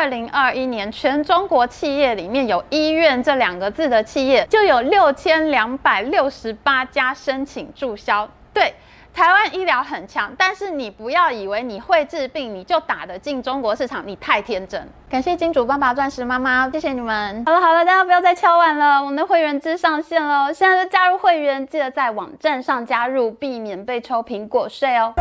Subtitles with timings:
[0.00, 8.26] 二零二一年，全中国企业里面有医院这两个字的企业就有六千两百六十八家申请注销。
[8.54, 8.72] 对。
[9.12, 14.88] 台湾医疗很强，但是你不要以为你会治病，你就打得进中国市场，你太天真。
[15.10, 17.44] 感谢金主爸爸、钻石妈妈，谢谢你们。
[17.44, 25.12] 好了好了，大家不要再敲碗了，我们的会员制上线了，现在就加入会员，记得在网站上加入，避免被抽苹果税哦。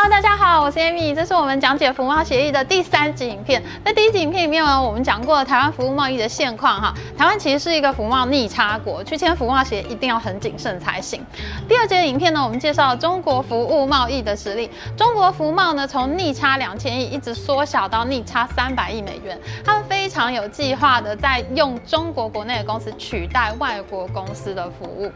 [0.00, 3.60] Hello，大家好，我是 Amy，这是我们讲解服贸协议的第三集影片。
[3.84, 6.94] 在第一集影片里面呢，我们讲过了台湾服务贸易的现况哈。
[7.16, 11.20] 台湾其实是一个服贸逆差国，去签服贸协议一定要很谨慎才行。
[11.68, 14.70] 第二集的影片呢，我们介绍中国服务贸易的实力。
[14.96, 25.10] 中国服贸呢，从逆差两千亿一直缩小到逆差三百亿美元，他们非常有计划的在用中国国内的公司取代外国公司的服务。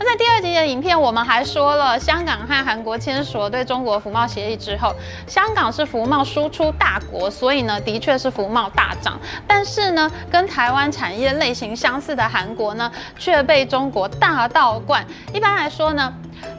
[0.00, 4.94] 那在第二集的影片，我们还说了香港和韩国签署了对中国服贸协议之后，
[5.26, 9.20] 香港是服贸输出大国，所以呢，的确是服贸大涨。
[9.46, 15.04] 但是呢，跟台湾产业类型相似的韩国呢，却被中国大倒灌。
[15.34, 16.10] 一般来说呢，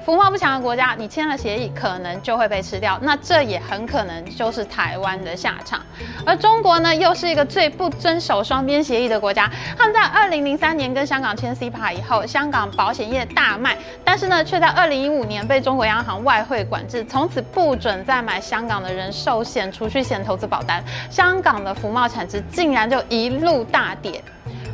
[0.05, 2.97] 服贸不强的国家，你签了协议，可能就会被吃掉。
[3.01, 5.81] 那这也很可能就是台湾的下场。
[6.25, 9.51] 而中国呢，又是一个最不遵守双边协议的国家。
[9.77, 20.83] 他们在二零零三年跟香港签 CEPA 以后，香港保险业大卖，但是呢，却在二零一五年被中国央行外汇管制，从此不准再买香港的人寿险、储蓄险、投资保单。
[21.09, 24.23] 香港的服贸产值竟然就一路大跌。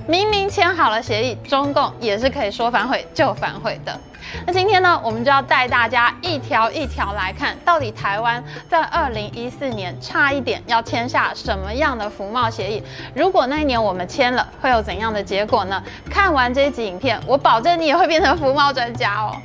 [0.05, 3.97] 明明签好了协议，中共也是可以说反悔就反悔的。
[4.45, 12.83] 那今天呢，我们就要带大家一条一条来看，到底台湾在二零一四年差一点要签下什么样的服贸协议？
[13.13, 15.81] 如果那一年我们签了，会有怎样的结果呢？
[16.09, 19.37] 看完这一集影片，我保证你也会变成服贸专家哦。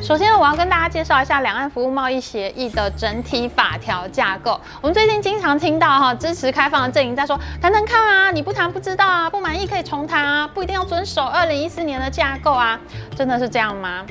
[0.00, 4.58] 首先，我要跟大家介绍一下两岸服务贸易协议的整体法条架构。
[4.80, 12.78] 我们最近经常听到哈支持开放的阵营在说，谈谈看啊，你不谈不知道啊，不满意可以重谈啊，不一定要遵守二零一四年的架构啊，
[13.16, 14.06] 真的是这样吗？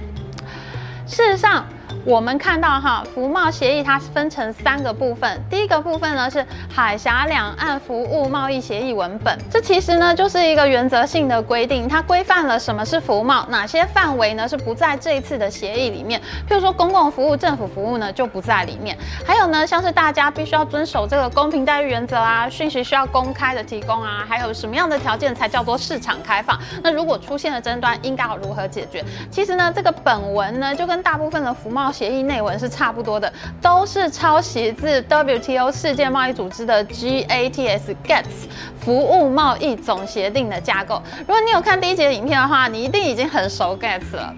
[1.08, 1.66] 事实上。
[2.08, 5.30] 我们看到哈，服贸协议它分成三个部分。
[5.50, 16.18] 第一个部分呢是海峡两岸服务贸易协议文本，这其实呢就是一个原则性的规定，它规范了什么是服贸，哪些范围呢是不在这一次的协议里面。
[16.48, 18.98] 譬如说公共服务、政府服务呢就不在里面。
[19.26, 26.58] 还有呢，像是大家必须要遵守这个公平待遇原则啊，讯息需要公开的提供啊，还有什么样的条件才叫做市场开放？
[26.82, 29.04] 那如果出现了争端，应该要如何解决？
[29.30, 38.46] 其实呢，这个本文呢就跟大部分的服贸协议内文是差不多的，都是抄袭自 WTO 世界贸易组织的 GATS GATS
[38.80, 41.02] 服务贸易总协定的架构。
[41.22, 44.32] 如果你有看第一节影片的话，你一定已经很熟 GATS 了。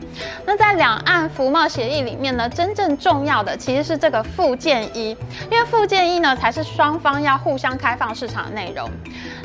[0.46, 5.09] 那在两岸服贸协议里面呢，真正重要的其实是这个附件一，
[5.52, 8.90] 因为附件一呢才是双方要互相开放市场的内容。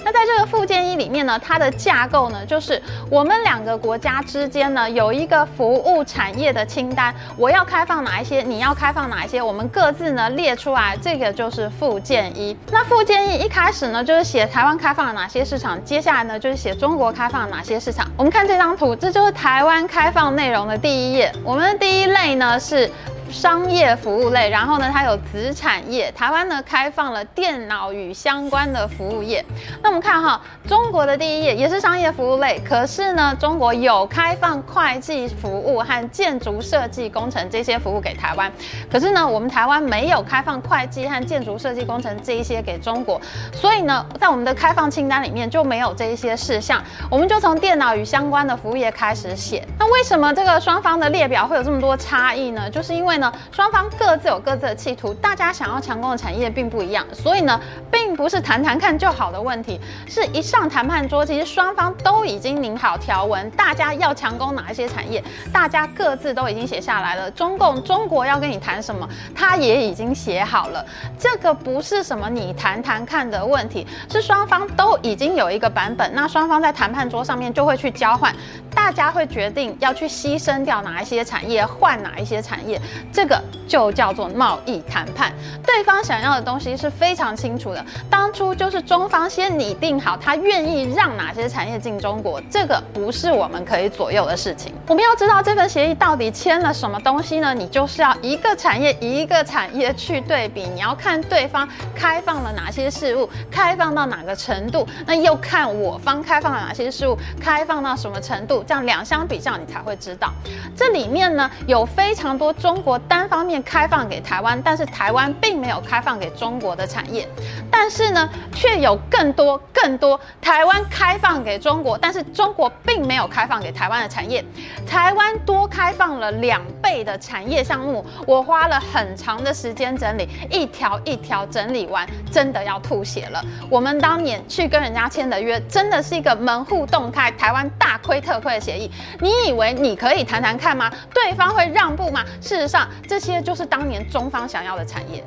[0.04, 8.42] 那在这个附件一里面呢，它的架构呢就是我们两个国家之间呢有一个服务产业的清单，我要开放哪一些？
[8.42, 9.42] 你要开放哪一些？
[9.42, 12.56] 我们各自呢列出来，这个就是附件一。
[12.70, 18.06] 那附件一一开始呢就是写台湾开放了哪些市场，接下来呢就是写中国开放了哪些市场。
[18.16, 21.32] 我们看这张图，这就是台湾开放内容的第一页。
[21.42, 22.88] 我们的第一类呢是。
[23.30, 26.10] 商业服务类，然后呢，它有子产业。
[26.12, 29.44] 台湾呢开放了电脑与相关的服务业。
[29.82, 38.50] 那我们看哈，中国的第一页也是商业服务类，可是呢，中国有开放会计服务和建筑设计工程这些服务给台湾。
[38.90, 43.20] 可是呢，我们台湾没有开放会计和建筑设计工程这一些给中国，
[43.52, 46.82] 所以呢，在我们的开放清单里面就没有这一些事项。
[47.10, 49.66] 我们就从电脑与相关的服务业开始写。
[49.78, 52.70] 那为什么这个双方的列表会有这么多差异呢？
[52.70, 53.32] 就是因为呢。
[53.52, 57.60] 双方各自有各自的企图，大家想要强攻的产业并不一样，所以呢，
[57.90, 67.30] 并不是谈谈看就好的问题，是一上谈判桌，其实双方都已经拟好条文，大家要强攻哪一些产业，大家各自都已经写下来了。
[67.30, 70.84] 中共中国要跟你谈什么，他也已经写好了，
[71.18, 78.34] 这个不是什么你谈谈看的问题，是双方都已经有一个版本，那双方在谈判桌上面就会去交换，
[78.74, 82.80] 大家会决定要去牺牲掉哪一些产业，换哪一些产业。
[83.12, 85.32] 这个就叫做贸易谈判，
[85.64, 94.74] 对方想要的东西是非常清楚的，当初就是中方先拟定好，他愿意让哪些产业进中国，这个不是我们可以左右的事情。
[94.88, 97.54] 我们要知道这份协议到底签了什么东西呢？
[97.54, 110.32] 你就是要一个产业一个产业去对比，你要看对方开放了哪些事物，开放到哪个程度，那又看我方开放了哪些事物，开放到什么程度，这样两相比较，你才会知道。
[110.76, 117.28] 这里面呢，有非常多中国单方面开放给台湾，但是台湾并没有开放给中国的产业，
[117.70, 124.44] 但是呢，却有更多更多台湾开放给中国，但是中国并没有开放给台湾的产业。
[124.86, 133.44] 台湾多开放了两倍的产业项目，我花了很长的时间整理，一条一条整理完，真的要吐血了。
[133.68, 138.90] 我们当年去跟人家签的约，真的是一个门户洞开，台湾大亏特亏的协议。
[139.20, 140.92] 你以为你可以谈谈看吗？
[141.12, 142.24] 对方会让步吗？
[142.40, 145.24] 事实上，这些就是当年中方想要的产业。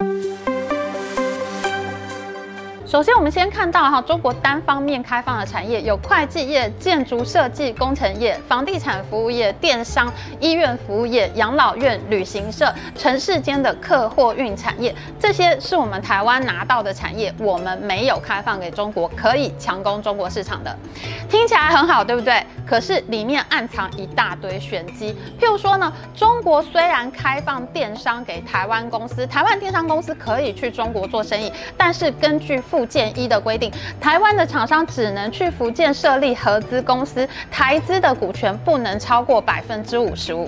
[2.88, 20.74] 首先，我们先看到哈，中国单方面开放的产业有会计业、建筑设计工程业、房地产服务业、电商、医院服务业、养老院、旅行社、城市间的客货运产业，这些是我们台湾拿到的产业，我们没有开放给中国，可以强攻中国市场的。
[21.28, 22.42] 听起来很好，对不对？
[22.66, 25.13] 可是里面暗藏一大堆玄机。
[25.38, 40.47] 譬如说呢，中国虽然开放电商给台湾公司，台湾电商公司可以去中国做生意，但是根据附件一的规定，台湾的厂商只能去福建设立合资公司，台资的股权不能超过百分之五十五。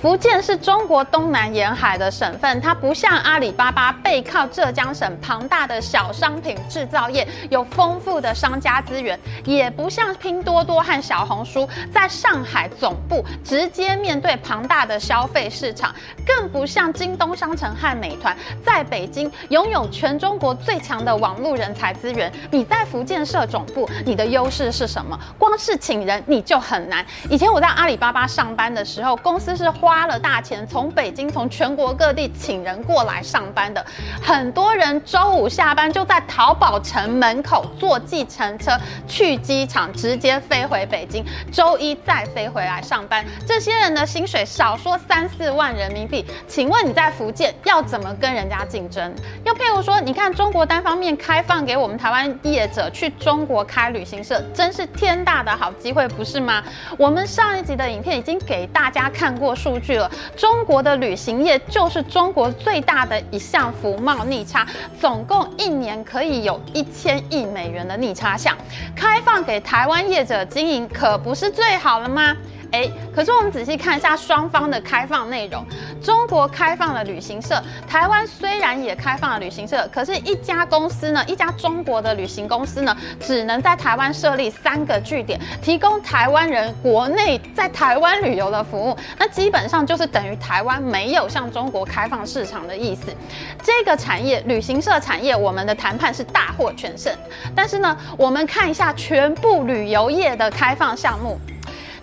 [0.00, 15.94] 福建是中国东南沿海的省份，它不像阿里巴巴背靠浙江省庞大的小商品制造业，有丰富的商家资源，也不像拼多多和小红书在上海总部直接面对庞大的消费市场，
[16.26, 18.34] 更不像京东商城和美团
[18.64, 21.65] 在北京拥有全中国最强的网络人。
[21.66, 25.18] 人才资源，你在福建设总部，你的优势是什么？
[25.36, 27.04] 光是请人你就很难。
[27.28, 33.84] 以前我在阿里巴巴上班的时候，公司是花了大钱从北京、从全国各地请人过来上班的。
[34.22, 38.70] 很多人周五下班就在淘宝城门口坐计程车
[39.08, 43.24] 去机场，直接飞回北京，周一再飞回来上班。
[43.44, 49.12] 这些人的薪水少说三四万人民币，请问你在福建要怎么跟人家竞争？
[49.44, 51.55] 又譬如说，你看中国单方面开放。
[51.56, 56.62] 放给我们台湾业者去中国开旅行社，真是天大的好机会，不是吗？
[56.98, 64.66] 我们上一集的影片已经给大家看过数据了，中国的旅行业就是中国最大的一项服贸逆差，
[65.00, 68.54] 总共一年可以有一千亿美元的逆差项，
[68.94, 72.36] 开放给台湾业者经营，可不是最好了吗？
[73.14, 75.64] 可是我们仔细看一下双方的开放内容，
[76.02, 93.14] 中国开放了旅行社，台湾虽然也开放了旅行社，可是一家公司呢，一家中国的旅行公司呢，只能在台湾设立三个据点，提供台湾人国内在台湾旅游的服务，那基本上就是等于台湾没有向中国开放市场的意思。
[93.62, 97.12] 这个产业旅行社产业，我们的谈判是大获全胜，
[97.54, 101.38] 但是呢，我们看一下全部旅游业的开放项目。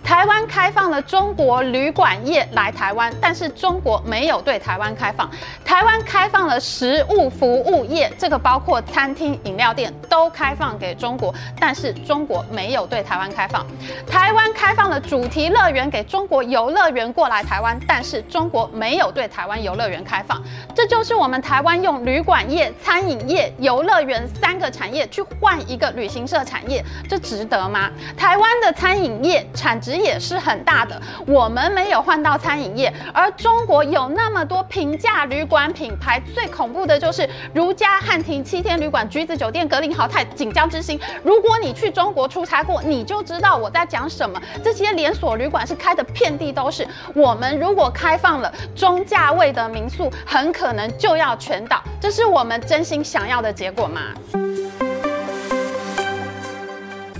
[0.04, 5.28] 台湾开放了中国旅馆业来台湾，但是中国没有对台湾开放。
[5.64, 13.66] 台湾开放了食物服务业，这个包括餐厅、饮料店都开放给中国，但是中国没有对台湾开放。
[14.06, 20.40] 台湾开放了主题乐园给中国游乐园过来台湾，但是中国没有对台湾游乐园开放。
[20.74, 27.90] 这就是我们台湾用旅馆业、餐饮业、游乐园三个产业去换一个旅行社产业，这值得吗？
[28.18, 29.93] 台湾的餐饮业产值。
[29.96, 40.98] 也是很大的，我们没有换到餐饮业，而中国有那么多平价旅馆品牌，最恐怖的就是如家、汉庭、七天旅馆、橘子酒店、格林豪泰、锦江之星。
[41.22, 44.40] 如果你去中国出差过，你就知道我在讲什么。
[44.62, 51.82] 这些连锁旅馆是开的遍地都是，我们如果开放了中价位的民宿，很可能就要全倒。
[52.00, 54.00] 这是我们真心想要的结果吗？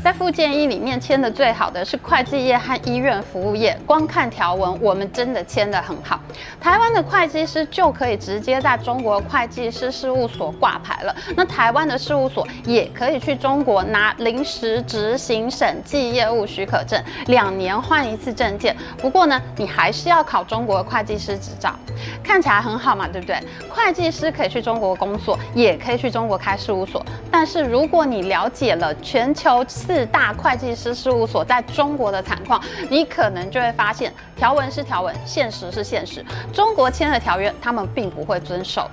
[0.04, 6.20] 在附件一里面签的最好的是会计业和医院服务业，光看条文，我们真的签得很好。
[6.61, 18.76] 台湾的会计师就可以直接在中国会计师事务所挂牌了，那台湾的事务所也可以去中国拿临时执行审计业务许可证，两年换一次证件。
[18.99, 21.75] 不过呢，你还是要考中国会计师执照。
[22.23, 23.38] 看起来很好嘛，对不对？
[23.70, 27.02] 会计师可以去中国工作，也可以去中国开事务所。
[27.30, 32.60] 但是如果你了解了全球四四大会计师事务所在中国的惨况，
[32.90, 36.24] 你可能就会发现，条文是条文，现实是现实。
[36.52, 38.90] 中国签的条约，他们并不会遵守。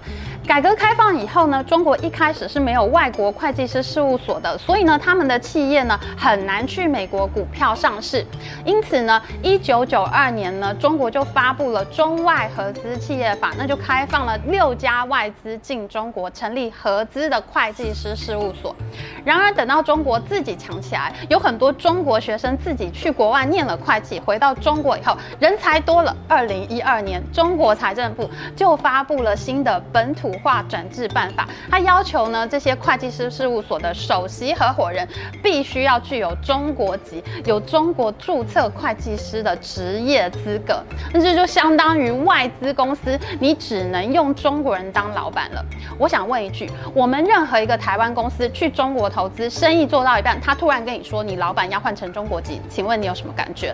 [0.48, 8.26] 改革开放以后呢，中国一开始是没有外国会计师事务所的，所以呢，他们的企业呢很难去美国股票上市。
[8.66, 18.76] 因此呢，一九九二年呢，中国就发布了中外合资企业法，那就开放了六家外资进中国成立合资的会计师事务所。
[19.24, 26.14] 然而，等到中国自己强起来，有很多中国学生自己去国外念了会计，回到中国以后，人才多了。
[26.28, 35.08] 二零一二年，中国财政部就发布了新的本土化转制办法，他要求呢，这些会计师事务所的首席合伙人
[35.42, 40.84] 必须要具有中国籍、有中国注册会计师的职业资格。
[41.14, 45.66] 那这就相当于外资公司，你只能用中国人当老板了。
[45.98, 53.74] 我想问一句，我们任何一个台湾公司去中国投资，生意做到一半，他突然跟你说你老板要换成中国籍，请问你有什么感觉？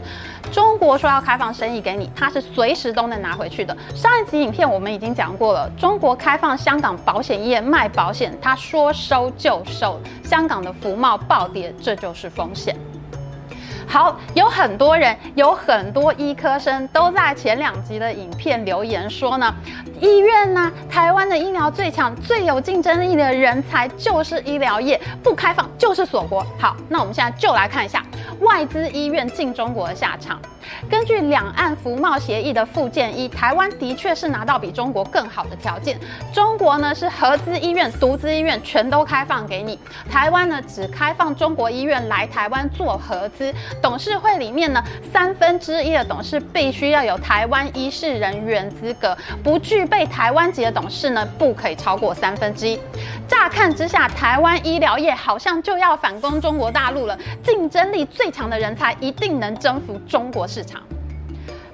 [0.52, 3.76] 中国说要开放生意给你，他是随时都能拿回去的。
[3.96, 12.76] 上一集影片我们已经讲过了，中国开放香港保险业卖保险，他说收就收，香港的福贸暴跌，这就是风险。
[13.90, 19.54] 好，有很多人，有很多医科生都在前两集的影片留言说呢，
[20.02, 26.46] 医院呢，台湾的医疗最强、最有竞争力的人才就是医疗业，不开放就是锁国。
[26.60, 28.04] 好，那我们现在就来看一下
[28.42, 30.38] 外资医院进中国的下场。
[30.90, 35.98] 根据两岸服贸协议的附件一，台湾的确是拿到比中国更好的条件。
[36.34, 39.78] 中国呢是合资医院、独资医院全都开放给你，
[40.10, 43.54] 台湾呢只开放中国医院来台湾做合资。
[43.82, 52.80] 董事会里面呢，三分之一的董事必须要有台湾医事人员资格，不具备台湾籍的董事呢，不可以超过三分之一。
[53.28, 60.97] 乍看之下，台湾医疗业好像就要反攻中国大陆了，竞争力最强的人才一定能征服中国市场。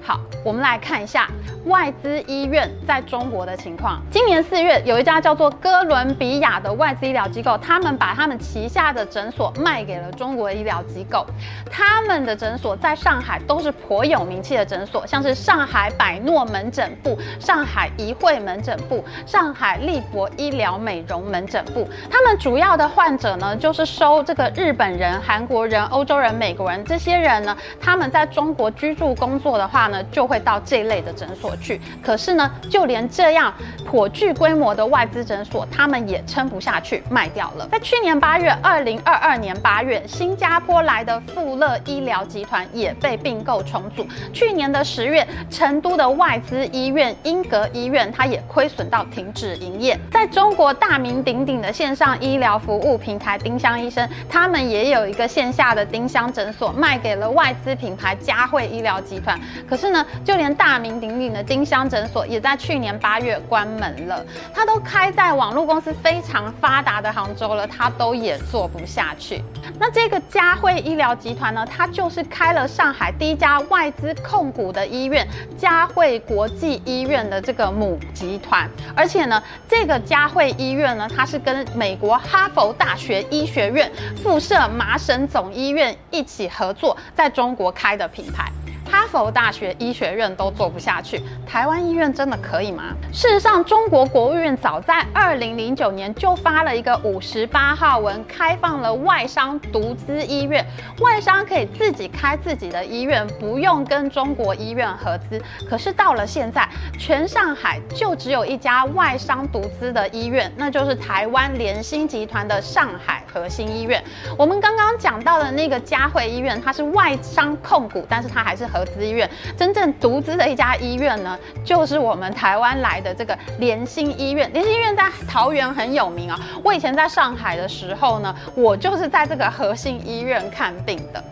[0.05, 1.29] 好，我们来看一下
[1.63, 4.01] 外资医院在中国的情况。
[4.11, 11.25] 今年四月，有一家叫做哥伦比亚的外资医疗机构，他们把他们旗下的诊所卖给了中国医疗机构。
[11.71, 21.87] 他们的诊所在上海都是颇有名气的诊所，像是上海百诺门诊部、上海怡惠门诊部、上海立博医疗美容门诊部。
[22.11, 30.03] 他们主要的患者呢，就是收这个日本人、韩国人、欧洲人、美国人这些人呢，他们在中国居住工作的话呢。
[30.11, 31.81] 就会到这类的诊所去。
[32.03, 33.51] 可是呢，就连这样
[33.85, 37.67] 颇具规模的外资诊所，他们也撑不下去，卖掉了。
[37.71, 44.05] 在去年八月，二零二二年八月，新加坡来的富乐医疗集团也被并购重组。
[44.33, 49.97] 去年的十月，成都的外资医院英格医院，它也亏损到停止营业。
[50.11, 59.39] 在中国大名鼎鼎的线上医疗服务平台丁香医生，他们也有一个线下的丁香诊所，卖给了外资品牌嘉惠医疗集团。
[59.65, 59.82] 可是。
[59.83, 64.25] 是呢，就连大名鼎鼎的丁香诊所也在去年八月关门了。
[64.53, 69.43] 它都开在网络公司非常发达的杭州了，它都也做不下去。
[69.77, 75.27] 那这个嘉惠医疗集团呢，它就是开了上海第一家外资控股的医院——
[75.59, 78.69] 嘉惠国际医院的这个母集团。
[78.95, 83.91] 而且呢，这个嘉惠医院呢，它是跟美国哈佛大学医学院
[84.23, 88.49] 附设麻省总医院一起合作，在中国开的品牌。
[88.93, 92.93] 哈佛大学医学院都做不下去，台湾医院真的可以吗？
[93.11, 100.63] 事实上，中国国务院早在二零零九年就发了一个五十八号文，开放了外商独资医院，
[101.01, 105.41] 外商可以自己开自己的医院，不用跟中国医院合资。
[105.67, 106.69] 可是到了现在，
[106.99, 114.03] 全上海就只有一家外商独资的医院，那就是台湾联新集团的上海核心医院。
[114.37, 119.29] 我们刚刚讲到的那个嘉惠医院，它是外商控股，但是它还是合资医院。
[119.57, 124.51] 真正独资的一家医院呢，就是我们台湾来的这个联新医院。
[124.53, 126.39] 联新医院在桃园很有名啊。
[126.63, 131.23] 我以前在上海的时候呢，我就是在这个和欣医院看病的。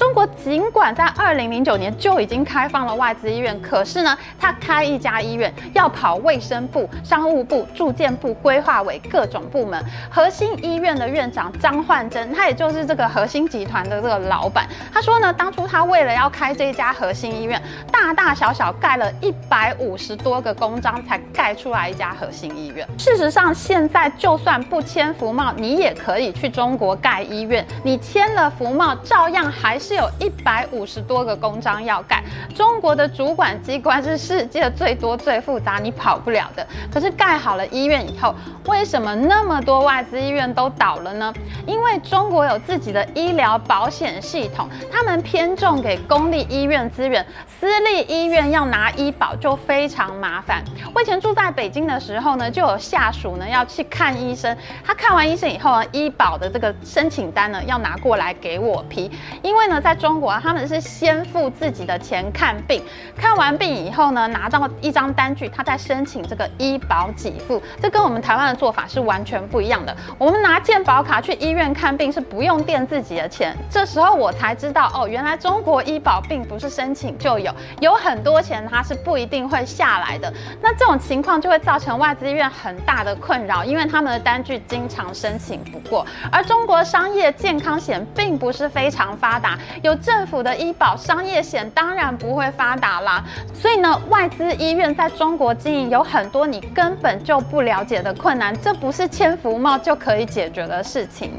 [0.00, 9.78] 中国尽管在二零零九年就已经开放了外资医院，可是呢，他开一家医院要跑卫生部、商务部、住建部、规划委各种部门。
[10.10, 17.60] 核心医院的院长张焕珍，他也就是这个核心集团的这个老板，他说呢，当初他为了要开这一家核心医院，
[17.92, 22.88] 大大小小盖了一百五十多个公章，才盖出来一家核心医院。
[22.96, 29.89] 事实上，现在就算不签服贸，你也可以去中国盖医院，你签了服贸，照样还是。
[29.90, 32.22] 是有一百五十多个公章要盖。
[32.54, 36.64] 中国的主管机关是世界最多最复杂，你跑不了的。
[36.94, 38.32] 可是盖好了医院以后，
[38.66, 41.34] 为什么那么多外资医院都倒了呢？
[41.66, 50.62] 因为中国有自己的医疗保险系统，他们偏重给公立医院资源，私立医院要拿医保就非常麻烦。
[50.94, 59.10] 我以前住在北京的时候呢，就有下属呢要去看医生，他看完医生以后呢，医保的这个申请单呢要拿过来给我批，
[59.42, 62.82] 因为呢在中国他们是先付自己的钱看病，
[63.16, 69.96] 看完病以后呢拿到一张单据，他再申请这个医保给付，这跟我们台湾的做法是完全不一样的。
[70.18, 80.32] 我们拿健保卡去医院看病是不用垫自己的钱，这时候我才知道哦，原来中国医保并不是申请就有，有很多钱它是不一定会下来的。
[80.60, 86.06] 那这种情况就会造成外资医院很大的困扰，因为他们的单据经常申请不过。
[86.30, 93.24] 而中国商业健康险并不是非常发达，有政府的医保，商业险当然不会发达啦。
[93.54, 101.32] 所以呢，外资医院在中国经营有很多你根本就不了解的困难，这不是签服贸就可以解决的事情。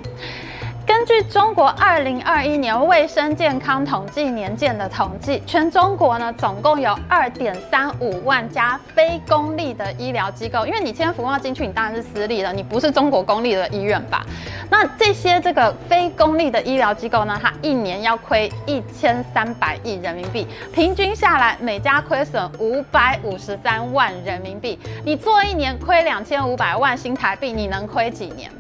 [1.02, 10.64] 根据中国二零二一年卫生健康统计年鉴的统计，全中国呢总共有二点三五万家非公立的医疗机构。
[10.64, 14.24] 因为你签服贸进去，你当然是私立的，你不是中国公立的医院吧？
[14.70, 24.78] 那这些这个非公立的医疗机构呢，它一年要亏一千三百亿人民币，平均下来每家亏损五百五十三万人民币。
[25.04, 28.52] 你做一年亏两千五百万新台币，你能亏几年？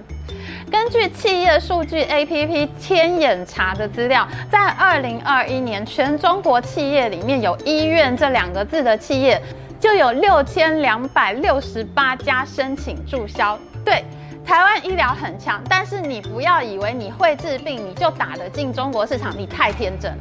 [0.72, 9.40] 根据企业数据 APP 天眼查的资料，在二零二一年，全中国企业里面有医院这两个字的企业，
[9.82, 13.60] 就有六千两百六十八家申请注销。
[13.84, 14.06] 对，
[14.46, 20.18] 台湾医疗很强，但是你不要以为你会治病，你就打得进中国市场，你太天真。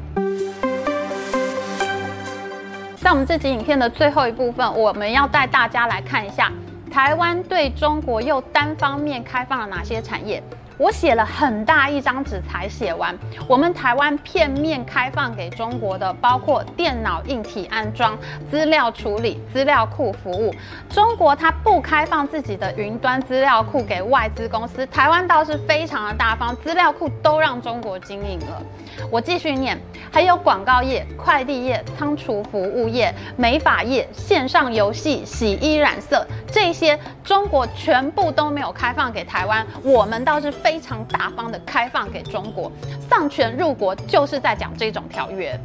[2.96, 6.50] 在我们这集影片的最后一部分，我们要带大家来看一下。
[6.90, 10.42] 台湾对中国又单方面开放了哪些产业？
[10.80, 13.14] 我写了很大一张纸才写完。
[13.46, 18.16] 我们台湾片面开放给中国的，包括电脑硬体安装、
[18.50, 20.54] 资料处理、资料库服务。
[20.88, 28.62] 中国它不开放自己的云端资料库给外资公司，台湾倒是非常的大方，资料库都让中国经营了。
[29.10, 29.78] 我继续念，
[30.10, 40.69] 还有广告业、快递业、仓储服务业、美发业、线上游戏、洗衣染色这些，中国全部都没有开放给台湾，我们倒是非。
[40.70, 42.70] 非常大方的开放给中国，
[43.08, 45.58] 丧权入国就是在讲这种条约。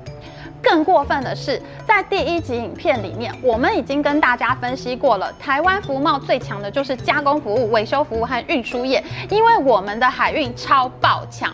[0.63, 11.53] 更过分的是，在第一集影片里面，我们已经跟大家分析过了，台湾服贸最强的就是加工服务、维修服务和运输业，因为我们的海运超爆强。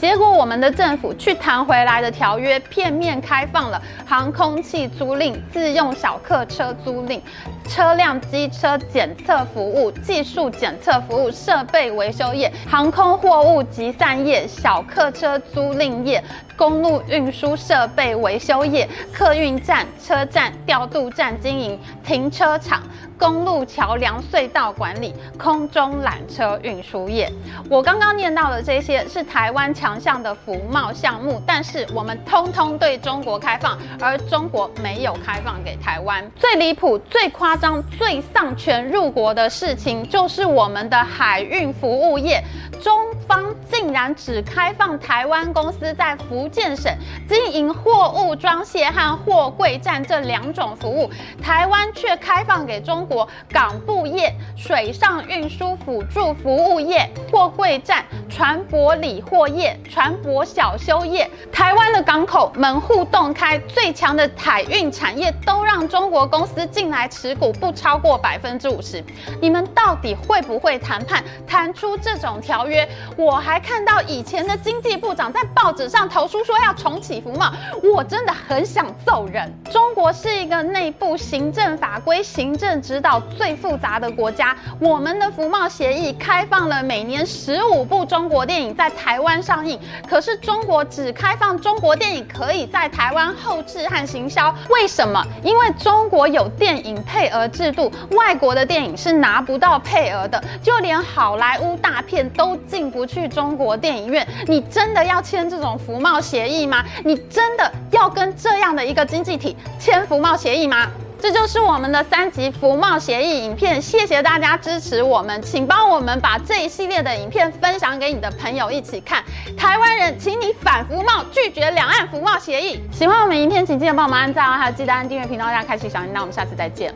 [0.00, 7.20] 结果，我们的政府去谈回来的条约，片面开放了航空器租赁、自用小客车租赁、
[7.68, 16.22] 车辆机车检测服务、技术检测服务、设备维修业、航空货物集散业、小客车租赁业、
[16.56, 22.82] 公路运输设备维修业、客运站、车站调度站经营、停车场。
[23.18, 27.30] 公路桥梁隧道管理、空中缆车运输业，
[27.70, 36.28] 我刚刚念到的这些是台湾强项的服贸项目，但是我们通通对中国开放，而中国没有开放给台湾。
[36.34, 42.42] 最离谱、最夸张、最丧权入国的事情，就是我们的海运服务业，
[42.80, 46.92] 中方竟然只开放台湾公司在福建省
[47.28, 51.10] 经营货物装卸和货柜站这两种服务，
[51.42, 53.28] 台湾却开放给中国。
[53.50, 69.02] 港埠业、水上运输辅助服务业、货柜站、船舶理货业、船舶小修业，台湾的港口门户洞开，最强的海运产业都让中国公司进来持，不超过百分之五十。
[69.40, 72.86] 你们到底会不会谈判，谈出这种条约？
[73.16, 77.50] 我还看到以前的经济部长在报纸上投书说要重启服贸，
[77.82, 79.50] 我真的很想揍人。
[79.70, 89.78] 中国是一个内部行政法规、行政指导最复杂的国家，我们的服贸协议开放了每年十五部中国电影在台湾上映，
[90.08, 95.24] 可是中国只开放中国电影可以在台湾后制和行销，为什么？
[95.42, 104.26] 因为中国有电影配额制度，外国的电影是拿不到配额的，就连好莱坞大片都进不去中国电影院。
[104.46, 106.84] 你真的要签这种服贸协议吗？
[107.04, 110.86] 你真的要跟这样的一个经济体签服贸协议吗？
[111.20, 119.22] 这就是我们的三级服贸协议影片，谢谢大家支持我们，请帮我们把这一系列的影片分享给你的朋友一起看。
[119.56, 122.82] 台湾人，请你反服贸，拒绝两岸服贸协议。
[122.90, 126.14] 喜欢我们影片，请记得帮我们按赞哦，还有记得按订阅频道，大家开启小铃铛。
[126.14, 126.92] 那我们下次再见。